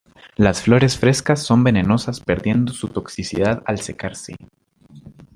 [0.35, 4.35] Las flores frescas son venenosas perdiendo su toxicidad al secarse.